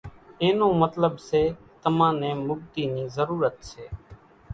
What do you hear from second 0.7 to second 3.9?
مطلٻ سي تمان نين مڳتي نِي ضرورت سي